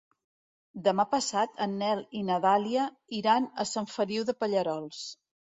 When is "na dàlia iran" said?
2.31-3.47